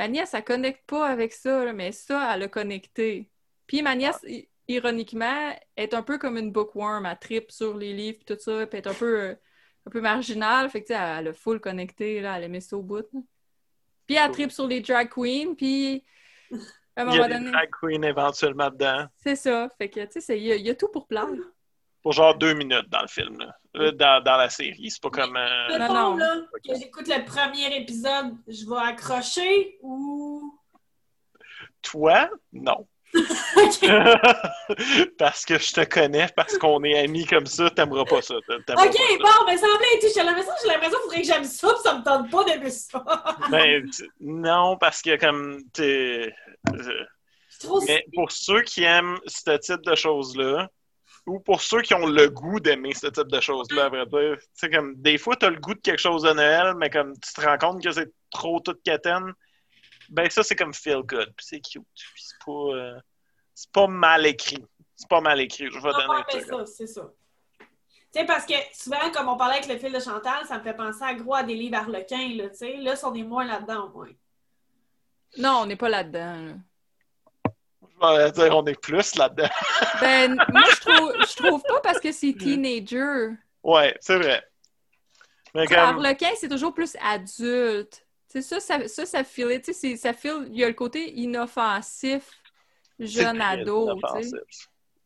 [0.00, 3.28] Ma nièce, elle connecte pas avec ça, là, mais ça, elle a connecté.
[3.66, 7.04] Puis ma nièce, i- ironiquement, est un peu comme une bookworm.
[7.04, 9.34] Elle tripe sur les livres et tout ça, puis elle est un peu, euh,
[9.84, 10.70] un peu marginale.
[10.70, 13.04] Fait que, tu sais, elle, a full connecté, là, elle aimait ça au bout.
[13.12, 13.20] là.
[14.06, 16.02] Puis elle tripe sur les drag queens, puis
[16.96, 19.06] à un Il y moment a des drag queens éventuellement dedans.
[19.22, 19.68] c'est ça.
[19.76, 21.28] Fait que, tu sais, il y, a- il y a tout pour plaire.
[22.02, 23.38] Pour genre deux minutes dans le film.
[23.38, 23.54] là.
[23.76, 24.90] Euh, dans, dans la série.
[24.90, 25.36] C'est pas comme.
[25.36, 26.16] euh, non.
[26.16, 26.36] là,
[26.66, 30.58] que j'écoute le premier épisode, je vais accrocher ou?
[31.82, 32.86] Toi, non.
[35.18, 38.34] Parce que je te connais, parce qu'on est amis comme ça, t'aimeras pas ça.
[38.66, 39.16] T'aimeras OK, pas ça.
[39.18, 41.44] bon, mais ça me plaît, tu sais, j'ai l'impression, j'ai l'impression qu'il faudrait que j'aime
[41.44, 43.02] ça, puis ça me tente pas d'aimer ça.
[43.50, 43.84] Ben,
[44.20, 46.32] non, parce que comme t'es.
[46.72, 47.04] euh,
[47.48, 50.68] C'est trop Mais pour ceux qui aiment ce type de choses-là,
[51.30, 54.36] ou pour ceux qui ont le goût d'aimer ce type de choses-là, à vrai dire,
[54.38, 57.14] tu sais, comme des fois, t'as le goût de quelque chose de Noël, mais comme
[57.18, 59.32] tu te rends compte que c'est trop toute catène,
[60.08, 62.98] ben ça, c'est comme feel good, puis c'est cute, puis c'est pas, euh,
[63.54, 64.64] c'est pas mal écrit.
[64.96, 66.48] C'est pas mal écrit, je vais Ah, donner ça.
[66.58, 67.10] ça, c'est ça.
[68.12, 70.62] Tu sais, parce que souvent, comme on parlait avec le fil de Chantal, ça me
[70.64, 72.76] fait penser à gros à des livres harlequins, là, tu sais.
[72.76, 74.08] Là, on est moins là-dedans, au moins.
[75.38, 76.34] Non, on n'est pas là-dedans.
[76.46, 76.52] là.
[78.02, 79.48] Je vais dire, on est plus là-dedans.
[80.00, 83.30] Ben, moi, je trouve, je trouve pas parce que c'est teenager.
[83.62, 84.42] Ouais, c'est vrai.
[85.54, 88.04] Mais comme, Harlequin, c'est toujours plus adulte.
[88.28, 90.74] Sais, ça, ça, ça, ça file, tu sais, c'est- ça file, il y a le
[90.74, 92.22] côté inoffensif,
[92.98, 94.38] c'est jeune très ado, inoffensif.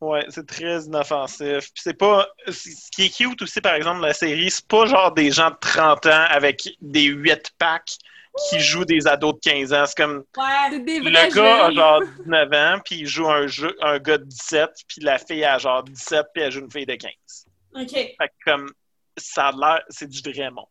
[0.01, 1.73] Ouais, c'est très inoffensif.
[1.73, 2.29] Puis c'est pas.
[2.49, 5.49] Ce qui est cute aussi, par exemple, de la série, c'est pas genre des gens
[5.51, 7.97] de 30 ans avec des 8 packs
[8.49, 9.87] qui jouent des ados de 15 ans.
[9.87, 10.81] C'est comme Ouais.
[10.81, 14.25] Des le gars a genre 19 ans, puis il joue un jeu, un gars de
[14.25, 17.13] 17, puis la fille a genre 17, puis elle joue une fille de 15.
[17.77, 17.91] OK.
[17.91, 18.73] Fait que comme
[19.17, 20.67] ça a l'air, c'est du vrai monde.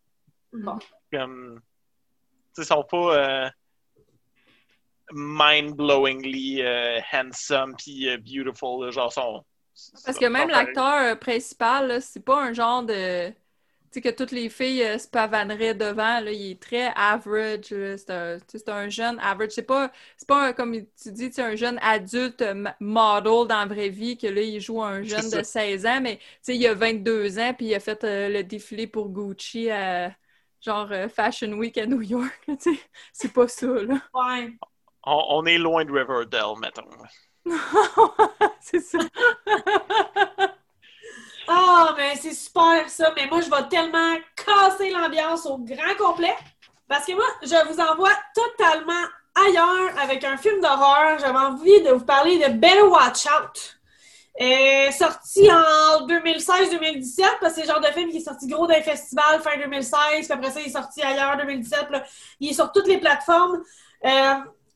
[0.52, 0.78] Bon.
[1.12, 1.60] Comme,
[2.56, 3.50] tu sais, ils sont pas euh,
[5.12, 9.46] mind-blowingly euh, handsome puis euh, beautiful, genre sont.
[10.06, 13.34] Parce que même l'acteur principal, c'est pas un genre de.
[13.94, 17.66] Tu sais, que toutes les filles euh, se pavaneraient devant, là, il est très average.
[17.70, 19.52] C'est un, tu sais, c'est un jeune average.
[19.52, 23.60] C'est pas, c'est pas un- comme tu dis, sais, un jeune adulte euh, model dans
[23.60, 26.24] la vraie vie, que là, il joue un jeune C'est de 16 ans, mais tu
[26.42, 30.16] sais, il a 22 ans, puis il a fait euh, le défilé pour Gucci à
[30.62, 32.34] genre euh, Fashion Week à New York.
[32.48, 32.82] là, tu sais.
[33.14, 34.02] C'est pas ça, là.
[34.14, 34.58] Ouais.
[35.06, 36.88] On, on est loin de Riverdale, mettons.
[38.62, 39.00] c'est ça.
[41.48, 43.14] Ah, mais c'est super ça.
[43.16, 46.36] Mais moi, je vais tellement casser l'ambiance au grand complet.
[46.88, 48.94] Parce que moi, je vous envoie totalement
[49.36, 51.20] ailleurs avec un film d'horreur.
[51.20, 53.78] J'avais envie de vous parler de Better Watch Out.
[54.42, 58.66] Euh, sorti en 2016-2017, parce que c'est le genre de film qui est sorti gros
[58.66, 61.82] d'un festival fin 2016, puis après ça, il est sorti ailleurs 2017.
[61.84, 62.04] puis là,
[62.40, 63.62] il est sur toutes les plateformes.
[64.06, 64.34] Euh,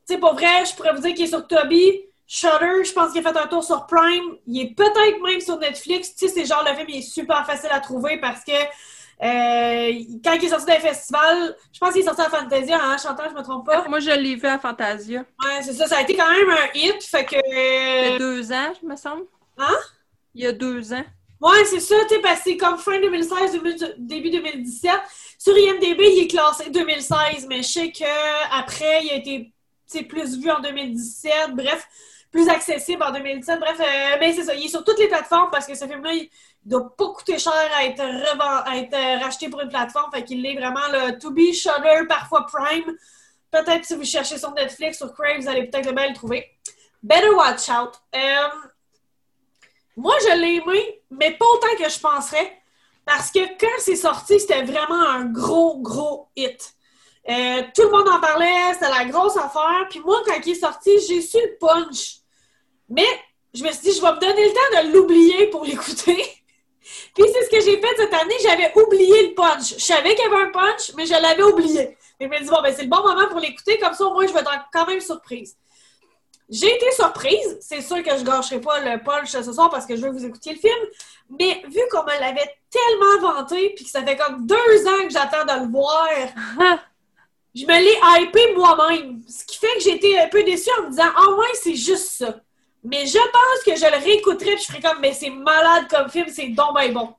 [0.08, 3.14] tu sais, pour vrai, je pourrais vous dire qu'il est sur Toby, Shutter, je pense
[3.14, 4.36] qu'il a fait un tour sur Prime.
[4.48, 6.14] Il est peut-être même sur Netflix.
[6.16, 8.52] Tu sais, c'est le genre de film, il est super facile à trouver parce que
[8.52, 12.98] euh, quand il est sorti d'un festival, je pense qu'il est sorti à Fantasia, hein,
[13.02, 13.88] Chantal, je me trompe pas?
[13.88, 15.22] Moi, je l'ai vu à Fantasia.
[15.44, 17.36] Ouais, c'est ça, ça a été quand même un hit, fait que...
[17.36, 19.24] Il y a deux ans, je me semble.
[19.58, 19.76] Hein?
[20.36, 21.04] Il y a deux ans.
[21.40, 24.92] Ouais, c'est ça, tu sais, parce que c'est comme fin 2016, début- début 2017.
[25.40, 29.54] Sur IMDB, il est classé 2016, mais je sais qu'après, il a été
[30.08, 31.56] plus vu en 2017.
[31.56, 31.88] Bref,
[32.32, 33.60] plus accessible en 2017.
[33.60, 36.14] Bref, euh, mais c'est ça, il est sur toutes les plateformes parce que ce film-là,
[36.14, 36.30] il
[36.64, 40.12] doit pas coûter cher à être, reven- à être euh, racheté pour une plateforme.
[40.14, 42.96] Fait qu'il est vraiment le To Be, Shudder, parfois Prime.
[43.52, 46.46] Peut-être si vous cherchez sur Netflix, sur Crave, vous allez peut-être bien le trouver.
[47.02, 47.94] Better Watch Out.
[48.16, 48.48] Euh,
[49.96, 52.62] moi, je l'ai aimé, mais pas autant que je penserais.
[53.06, 56.74] Parce que quand c'est sorti, c'était vraiment un gros, gros hit.
[57.30, 59.88] Euh, tout le monde en parlait, c'était la grosse affaire.
[59.90, 62.17] Puis moi, quand il est sorti, j'ai su le punch.
[62.90, 63.08] Mais
[63.54, 66.18] je me suis dit, je vais me donner le temps de l'oublier pour l'écouter.
[67.16, 69.76] Puis c'est ce que j'ai fait cette année, j'avais oublié le punch.
[69.76, 71.98] Je savais qu'il y avait un punch, mais je l'avais oublié.
[72.20, 74.14] Et je me dis, bon, ben c'est le bon moment pour l'écouter, comme ça au
[74.14, 75.58] moins je vais être quand même surprise.
[76.50, 77.58] J'ai été surprise.
[77.60, 80.16] C'est sûr que je gâcherai pas le punch ce soir parce que je veux que
[80.16, 80.78] vous écoutiez le film.
[81.30, 85.10] Mais vu qu'on me l'avait tellement vanté, puis que ça fait comme deux ans que
[85.10, 86.08] j'attends de le voir,
[87.56, 89.22] je me l'ai hypé moi-même.
[89.28, 91.76] Ce qui fait que j'ai été un peu déçue en me disant Ah ouais, c'est
[91.76, 92.40] juste ça.
[92.84, 96.10] Mais je pense que je le réécouterai puis je ferai comme Mais c'est malade comme
[96.10, 97.14] film, c'est donc ben bon.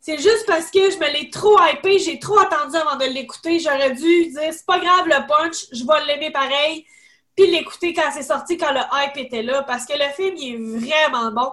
[0.00, 3.60] C'est juste parce que je me l'ai trop hypé, j'ai trop attendu avant de l'écouter.
[3.60, 6.86] J'aurais dû dire C'est pas grave le punch, je vais l'aimer pareil.
[7.36, 9.62] Puis l'écouter quand c'est sorti, quand le hype était là.
[9.62, 11.52] Parce que le film, il est vraiment bon.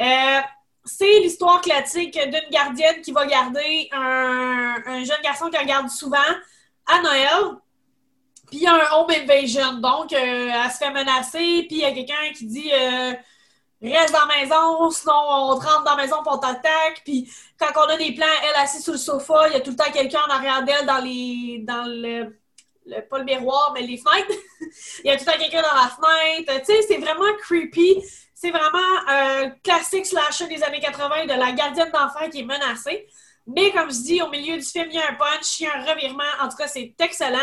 [0.00, 0.40] Euh,
[0.84, 6.18] c'est l'histoire classique d'une gardienne qui va garder un, un jeune garçon qu'elle garde souvent
[6.86, 7.56] à Noël.
[8.46, 9.74] Puis il y a un home invasion.
[9.74, 11.64] Donc, euh, elle se fait menacer.
[11.68, 13.12] Puis il y a quelqu'un qui dit euh,
[13.84, 17.02] Reste dans la maison, sinon on te rentre dans la maison pour on t'attaque.
[17.04, 19.70] Puis quand on a des plans, elle assise sur le sofa, il y a tout
[19.70, 21.58] le temps quelqu'un en arrière d'elle dans les.
[21.66, 22.34] dans le,
[23.10, 24.32] pas le miroir, mais les fenêtres.
[25.04, 26.64] il y a tout le temps quelqu'un dans la fenêtre.
[26.64, 28.02] Tu sais, c'est vraiment creepy.
[28.34, 33.06] C'est vraiment un classique slasher des années 80 de la gardienne d'enfant qui est menacée.
[33.46, 35.66] Mais comme je dis, au milieu du film, il y a un punch, il y
[35.66, 36.22] a un revirement.
[36.40, 37.38] En tout cas, c'est excellent.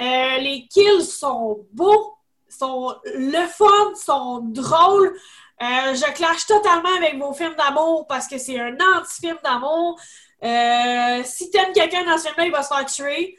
[0.00, 2.14] Euh, les kills sont beaux,
[2.48, 5.16] sont le fun, sont drôles.
[5.62, 10.00] Euh, je clash totalement avec vos films d'amour parce que c'est un anti-film d'amour.
[10.42, 13.38] Euh, si t'aimes quelqu'un dans ce film-là, il va se faire tuer.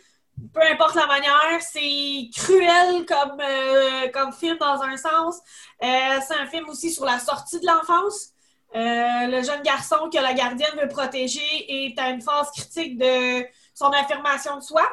[0.53, 5.39] Peu importe la manière, c'est cruel comme, euh, comme film dans un sens.
[5.79, 8.33] C'est un film aussi sur la sortie de l'enfance.
[8.73, 13.45] Euh, le jeune garçon que la gardienne veut protéger est à une phase critique de
[13.73, 14.87] son affirmation de soi.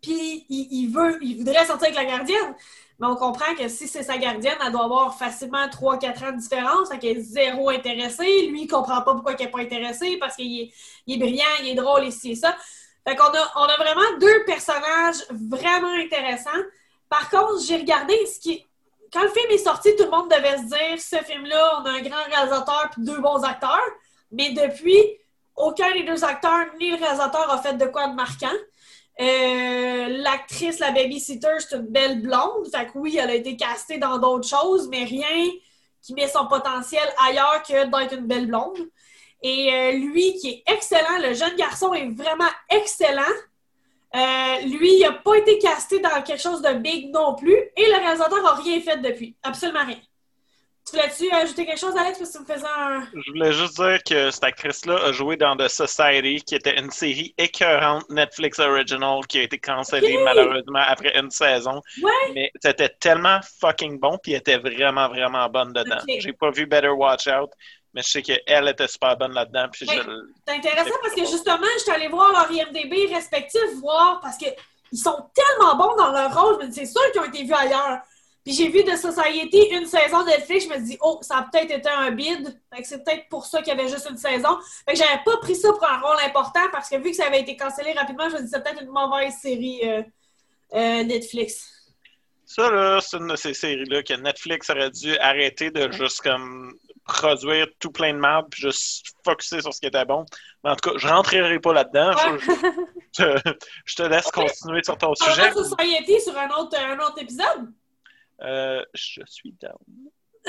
[0.00, 2.54] Puis il, veut, il voudrait sortir avec la gardienne.
[2.98, 6.40] Mais on comprend que si c'est sa gardienne, elle doit avoir facilement 3-4 ans de
[6.40, 6.88] différence.
[6.88, 8.46] Fait qu'elle est zéro intéressée.
[8.46, 10.72] Lui, il comprend pas pourquoi il n'est pas intéressé parce qu'il est,
[11.06, 12.56] il est brillant, il est drôle et ça.
[13.06, 16.50] Fait qu'on a, on a vraiment deux personnages vraiment intéressants.
[17.08, 18.64] Par contre, j'ai regardé ce qui.
[19.12, 21.90] Quand le film est sorti, tout le monde devait se dire ce film-là, on a
[21.90, 23.80] un grand réalisateur puis deux bons acteurs.
[24.32, 25.00] Mais depuis,
[25.54, 28.48] aucun des deux acteurs ni le réalisateur a fait de quoi de marquant.
[29.18, 32.68] Euh, L'actrice, la babysitter, c'est une belle blonde.
[32.70, 35.50] Fait que oui, elle a été castée dans d'autres choses, mais rien
[36.02, 38.78] qui met son potentiel ailleurs que d'être une belle blonde.
[39.42, 43.22] Et euh, lui, qui est excellent, le jeune garçon est vraiment excellent.
[44.14, 47.56] Euh, lui, il n'a pas été casté dans quelque chose de big non plus.
[47.76, 49.36] Et le réalisateur n'a rien fait depuis.
[49.42, 49.98] Absolument rien.
[50.88, 53.04] Tu voulais-tu ajouter quelque chose, Alex, parce que tu me faisais un.
[53.12, 56.92] Je voulais juste dire que cette actrice-là a joué dans The Society, qui était une
[56.92, 61.82] série écœurante Netflix Original qui a été cancellée malheureusement après une saison.
[62.00, 62.32] Ouais.
[62.34, 65.98] Mais c'était tellement fucking bon, puis elle était vraiment, vraiment bonne dedans.
[66.08, 66.20] Ok.
[66.20, 67.50] J'ai pas vu Better Watch Out,
[67.94, 69.66] mais je sais qu'elle était super bonne là-dedans.
[69.72, 69.96] Puis Ouais.
[69.96, 74.36] je- C'est intéressant parce que justement, je suis allée voir leur IMDB respectifs, voir parce
[74.38, 74.46] que
[74.92, 76.58] ils sont tellement bons dans leur rôle.
[76.60, 78.00] Je me dis, c'est sûr qu'ils ont été vus ailleurs.
[78.44, 81.42] Puis j'ai vu The Society une saison de Netflix, je me dis, oh, ça a
[81.50, 82.60] peut-être été un bid.
[82.72, 84.56] Fait que c'est peut-être pour ça qu'il y avait juste une saison.
[84.88, 87.26] Fait que j'avais pas pris ça pour un rôle important parce que vu que ça
[87.26, 90.02] avait été cancellé rapidement, je me dis, c'est peut-être une mauvaise série euh,
[90.74, 91.72] euh, Netflix.
[92.44, 96.72] Ça, là, c'est une de ces séries-là que Netflix aurait dû arrêter de juste comme
[97.06, 100.26] produire tout plein de merde puis juste focuser sur ce qui était bon.
[100.64, 102.10] Mais en tout cas, je rentrerai pas là-dedans.
[102.14, 102.38] Ouais.
[102.38, 102.50] Je,
[103.16, 105.50] je te, je te laisse continuer sur ton On sujet.
[105.50, 107.72] va Society sur un autre, un autre épisode?
[108.42, 109.78] Euh, je suis down.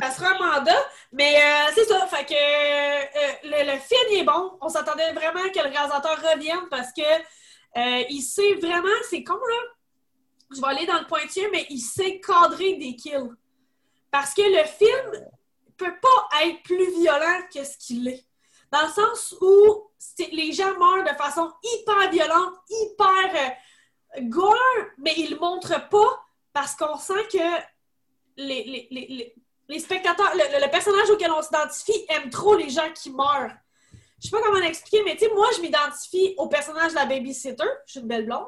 [0.00, 2.06] Ça sera un mandat, mais euh, c'est ça.
[2.08, 4.52] Fait que euh, le, le film il est bon.
[4.60, 9.34] On s'attendait vraiment que le réalisateur revienne parce que euh, il sait vraiment, c'est con
[9.34, 9.62] là.
[10.54, 13.30] Je vais aller dans le pointilleux, mais il sait cadrer des kills.
[14.10, 15.28] Parce que le film
[15.76, 18.24] peut pas être plus violent que ce qu'il est.
[18.72, 19.90] Dans le sens où
[20.32, 23.56] les gens meurent de façon hyper violente, hyper
[24.16, 24.54] euh, gore,
[24.98, 27.62] mais ils le montrent pas parce qu'on sent que
[28.36, 29.34] les,
[29.78, 33.52] spectateurs, le, le personnage auquel on s'identifie aime trop les gens qui meurent.
[34.22, 37.04] Je sais pas comment l'expliquer, mais tu sais, moi, je m'identifie au personnage de la
[37.04, 37.64] babysitter.
[37.84, 38.46] Je suis une belle blonde.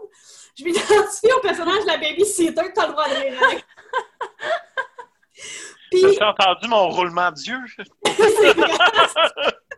[0.56, 2.72] Je m'identifie au personnage de la babysitter.
[2.74, 3.38] T'as le droit de rire.
[5.90, 7.60] Puis, As-tu entendu mon roulement d'yeux?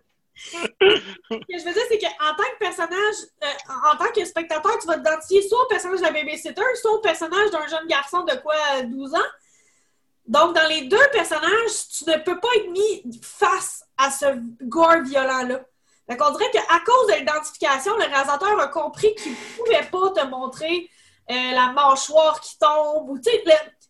[0.52, 3.46] Ce que je veux dire, c'est qu'en tant que personnage, euh,
[3.92, 7.00] en tant que spectateur, tu vas t'identifier soit au personnage de la babysitter, soit au
[7.00, 9.18] personnage d'un jeune garçon de quoi, euh, 12 ans.
[10.26, 14.26] Donc, dans les deux personnages, tu ne peux pas être mis face à ce
[14.62, 15.60] gore violent-là.
[16.08, 20.22] Fait qu'on dirait qu'à cause de l'identification, le réalisateur a compris qu'il ne pouvait pas
[20.22, 20.88] te montrer
[21.30, 23.44] euh, la mâchoire qui tombe ou, tu sais,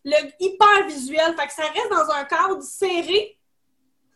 [0.04, 1.34] le, hyper visuel.
[1.38, 3.38] Fait que ça reste dans un cadre serré,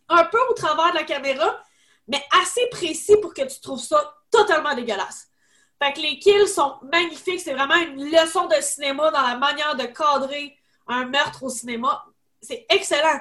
[0.09, 1.63] un peu au travers de la caméra,
[2.09, 5.29] mais assez précis pour que tu trouves ça totalement dégueulasse.
[5.83, 7.41] Fait que les kills sont magnifiques.
[7.41, 12.05] C'est vraiment une leçon de cinéma dans la manière de cadrer un meurtre au cinéma.
[12.41, 13.21] C'est excellent.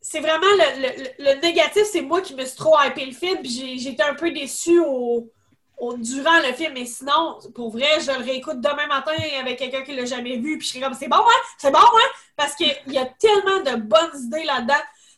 [0.00, 3.40] C'est vraiment le, le- le- négatif, c'est moi qui me suis trop hypé le film,
[3.40, 5.32] puis j'ai- j'étais un peu déçue au,
[5.76, 6.72] au- durant le film.
[6.74, 10.58] Mais sinon, pour vrai, je le réécoute demain matin avec quelqu'un qui l'a jamais vu,
[10.58, 11.42] puis je serais comme c'est bon, hein?
[11.58, 12.08] C'est bon, hein?
[12.36, 14.74] Parce qu'il y a tellement de bonnes idées là-dedans.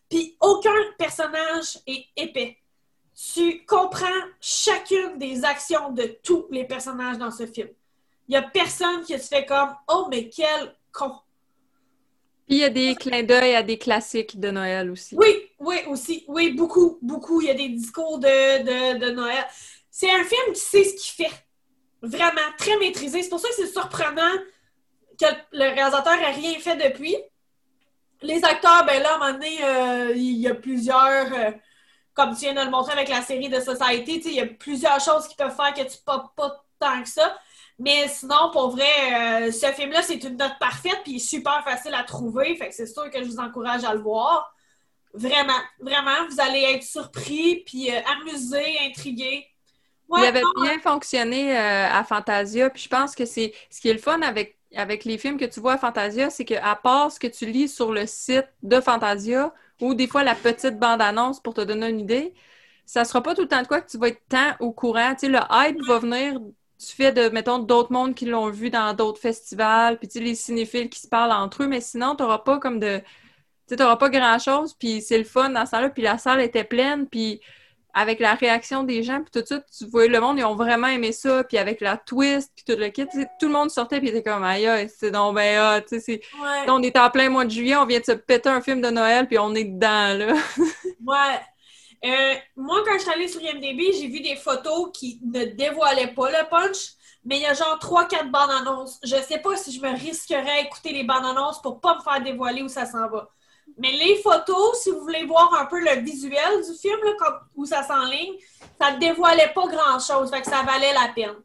[0.09, 2.57] Puis aucun personnage est épais.
[3.35, 4.07] Tu comprends
[4.41, 7.69] chacune des actions de tous les personnages dans ce film.
[8.29, 11.13] Il n'y a personne qui se fait comme Oh, mais quel con.
[12.47, 15.15] Puis il y a des clins d'œil à des classiques de Noël aussi.
[15.17, 16.25] Oui, oui, aussi.
[16.29, 17.43] Oui, beaucoup, beaucoup.
[17.43, 19.45] Il y a des discours de, de, de Noël.
[20.01, 21.45] C'est un film qui sait ce qu'il fait.
[22.03, 23.21] Vraiment, très maîtrisé.
[23.21, 24.33] C'est pour ça que c'est surprenant
[25.21, 27.17] que le réalisateur n'ait rien fait depuis.
[28.23, 31.51] Les acteurs, ben là, à un moment donné, euh, il y a plusieurs, euh,
[32.15, 35.01] comme tu viens de le montrer avec la série de Society, il y a plusieurs
[35.01, 37.37] choses qui peuvent faire que tu popes pas tant que ça.
[37.81, 42.05] Mais sinon, pour vrai, euh, ce film-là, c'est une note parfaite, puis super facile à
[42.05, 42.55] trouver.
[42.55, 44.55] Fait que c'est sûr que je vous encourage à le voir.
[45.13, 49.45] Vraiment, vraiment, vous allez être surpris, puis amusé, intrigué.
[50.09, 52.71] Ouais, il avait non, bien fonctionné euh, à Fantasia.
[52.71, 55.45] Puis je pense que c'est ce qui est le fun avec, avec les films que
[55.45, 58.81] tu vois à Fantasia, c'est qu'à part ce que tu lis sur le site de
[58.81, 62.35] Fantasia ou des fois la petite bande-annonce pour te donner une idée,
[62.87, 65.15] ça sera pas tout le temps de quoi que tu vas être tant au courant.
[65.15, 68.71] Tu sais, le hype va venir du fait de, mettons, d'autres mondes qui l'ont vu
[68.71, 72.17] dans d'autres festivals, puis tu sais, les cinéphiles qui se parlent entre eux, mais sinon,
[72.17, 72.99] tu n'auras pas comme de.
[73.01, 73.05] Tu
[73.69, 76.65] sais, t'auras pas grand-chose, puis c'est le fun dans ce temps-là, puis la salle était
[76.65, 77.41] pleine, puis
[77.95, 80.89] avec la réaction des gens, puis tout ça, tu voyais le monde, ils ont vraiment
[80.89, 83.07] aimé ça, puis avec la twist, puis tout le kit,
[83.41, 86.65] tout le monde sortait, puis était comme, aïe, c'est donc ben hot, tu sais, ouais.
[86.69, 88.91] On est en plein mois de juillet, on vient de se péter un film de
[88.91, 90.35] Noël, puis on est dedans, là.
[91.07, 91.41] Ouais.
[92.05, 96.15] Euh, moi, quand je suis allée sur IMDb, j'ai vu des photos qui ne dévoilaient
[96.15, 96.93] pas le punch,
[97.25, 99.01] mais il y a genre 3-4 bandes annonces.
[99.03, 102.01] Je sais pas si je me risquerais à écouter les bandes annonces pour pas me
[102.03, 103.31] faire dévoiler où ça s'en va.
[103.79, 107.65] Mais les photos, si vous voulez voir un peu le visuel du film, là, où
[107.65, 108.35] ça s'enligne,
[108.81, 111.37] ça ne dévoilait pas grand-chose, fait que ça valait la peine.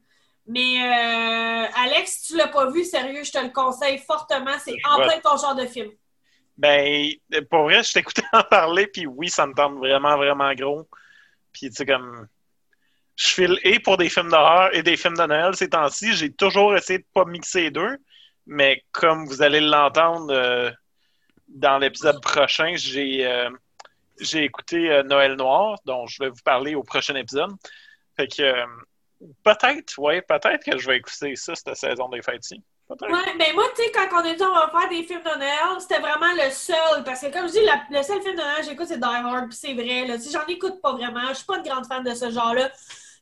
[0.48, 4.58] Mais euh, Alex, si tu l'as pas vu, sérieux, je te le conseille fortement.
[4.64, 5.08] C'est en Ouais.
[5.08, 5.90] plein ton genre de film.
[6.58, 7.12] Ben,
[7.50, 10.88] pour vrai, je t'écoutais en parler, puis oui, ça me tente vraiment, vraiment gros.
[11.52, 12.28] Puis, tu sais, comme.
[13.16, 16.14] Je file et pour des films d'horreur et des films de Noël ces temps-ci.
[16.14, 17.98] J'ai toujours essayé de pas mixer les deux,
[18.48, 20.72] mais comme vous allez l'entendre euh,
[21.54, 23.50] dans l'épisode prochain, j'ai euh,
[24.20, 27.52] j'ai écouté euh, Noël Noir, dont je vais vous parler au prochain épisode.
[28.18, 28.66] Fait que euh,
[29.44, 32.62] peut-être, ouais, peut-être que je vais écouter ça cette saison des fêtes-ci.
[32.90, 35.40] Ouais, ben moi, tu sais, quand on a dit on va faire des films de
[35.40, 37.04] Noël, c'était vraiment le seul.
[37.06, 39.48] Parce que, comme je dis, le seul film de Noël que j'écoute, c'est Die Hard,
[39.48, 40.06] puis c'est vrai.
[40.32, 41.28] J'en écoute pas vraiment.
[41.30, 42.72] Je suis pas une grande fan de ce genre-là.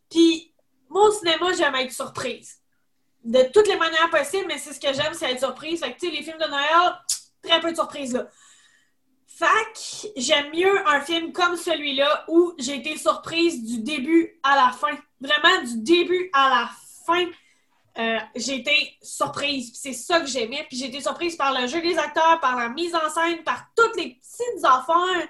[0.10, 0.54] Puis,
[0.89, 2.58] moi, au cinéma, j'aime être surprise.
[3.24, 5.80] De toutes les manières possibles, mais c'est ce que j'aime, c'est être surprise.
[5.80, 6.94] Fait que, tu sais, les films de Noël,
[7.41, 8.27] très peu de surprises, là.
[9.39, 14.71] Que j'aime mieux un film comme celui-là où j'ai été surprise du début à la
[14.71, 14.95] fin.
[15.19, 16.69] Vraiment, du début à la
[17.06, 17.25] fin.
[17.97, 19.71] Euh, j'ai été surprise.
[19.73, 20.65] C'est ça que j'aimais.
[20.67, 23.65] Puis j'ai été surprise par le jeu des acteurs, par la mise en scène, par
[23.75, 25.27] toutes les petites affaires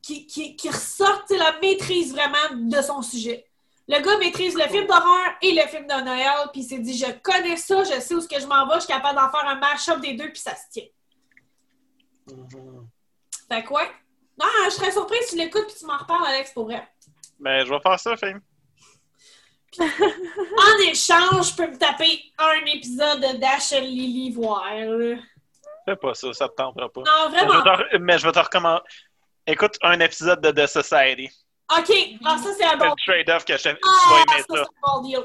[0.00, 3.46] qui, qui, qui ressortent la maîtrise vraiment de son sujet.
[3.88, 6.96] Le gars maîtrise le film d'horreur et le film de Noël, puis il s'est dit
[6.98, 9.30] je connais ça, je sais où ce que je m'en vais, je suis capable d'en
[9.30, 10.86] faire un mash-up des deux, puis ça se tient.
[13.48, 13.88] Fait que ouais.
[14.38, 16.86] Non, je serais surprise si tu l'écoutes puis tu m'en reparles, Alex, pour vrai.
[17.38, 18.40] Ben, je vais faire ça, film.
[19.78, 24.64] En échange, je peux me taper un épisode de Dash and Lily voir.
[25.84, 27.02] Fais pas ça, ça te tentera pas.
[27.02, 27.62] Non, Mais je vraiment.
[27.62, 28.82] vais te re- mais je vais te recommander.
[29.46, 31.30] Écoute un épisode de The Society.
[31.68, 31.92] OK.
[32.24, 34.42] Ah, ça, c'est un C'est bon le trade-off que je t'ai- Tu Ah, vas aimer
[34.42, 34.62] ça, c'est ça.
[34.62, 35.20] un bon deal.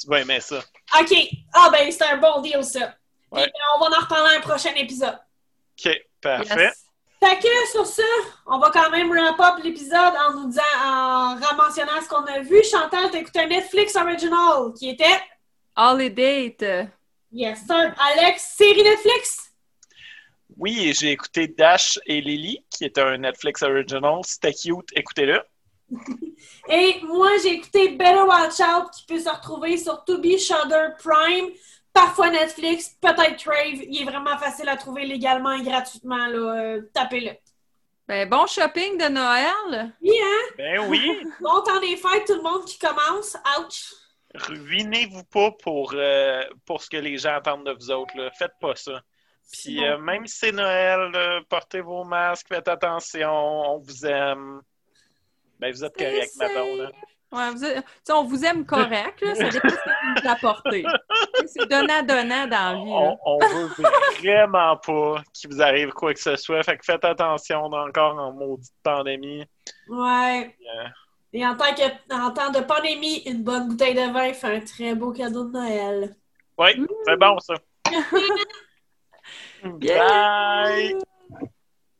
[0.00, 0.58] Tu vas aimer ça.
[1.00, 1.14] OK.
[1.54, 2.94] Ah, ben, c'est un bon deal, ça.
[3.30, 3.42] Ouais.
[3.42, 5.18] Et, euh, on va en reparler dans un prochain épisode.
[5.84, 6.64] OK, Parfait.
[6.64, 6.82] Yes.
[7.22, 8.02] Fait que sur ça,
[8.46, 12.40] on va quand même wrap up l'épisode en nous disant, en rementionnant ce qu'on a
[12.40, 12.62] vu.
[12.64, 15.20] Chantal, t'as écouté un Netflix original qui était?
[15.76, 16.56] Holiday.
[17.32, 17.94] Yes sir.
[17.98, 19.50] Alex, série Netflix?
[20.58, 24.20] Oui, j'ai écouté Dash et Lily, qui est un Netflix original.
[24.24, 25.42] C'était cute, écoutez-le.
[26.68, 31.50] Et moi, j'ai écouté Better Watch Out qui peut se retrouver sur Tubi, Shudder, Prime,
[31.92, 33.82] parfois Netflix, peut-être Crave.
[33.88, 36.26] Il est vraiment facile à trouver légalement et gratuitement.
[36.26, 36.38] Là.
[36.60, 37.32] Euh, Tapez-le.
[38.08, 39.92] Ben, bon shopping de Noël.
[40.00, 40.54] Oui, hein?
[40.58, 43.36] Ben oui, Bon temps des fêtes, tout le monde qui commence.
[43.58, 43.92] Ouch!
[44.34, 48.14] ruinez-vous pas pour, euh, pour ce que les gens attendent de vous autres.
[48.16, 48.30] Là.
[48.38, 49.00] Faites pas ça.
[49.50, 49.84] Puis Bon.
[49.84, 54.60] euh, même si c'est Noël, là, portez vos masques, faites attention, on vous aime.
[55.60, 56.76] Ben vous êtes correct, madame.
[56.78, 56.90] Là.
[57.32, 60.84] Ouais, vous êtes- on vous aime correct, là, ça dépend ce que vous apportez.
[61.46, 62.90] C'est donnant-donnant dans la vie.
[62.90, 63.16] là.
[63.24, 63.68] On, on veut
[64.20, 66.62] vraiment pas qu'il vous arrive quoi que ce soit.
[66.62, 69.44] Fait que faites attention on est encore en maudite pandémie.
[69.88, 70.56] Ouais.
[71.32, 74.60] Et en tant, que, en temps de pandémie, une bonne bouteille de vin fait un
[74.60, 76.16] très beau cadeau de Noël.
[76.56, 77.54] Oui, c'est bon ça.
[79.64, 80.96] Bye!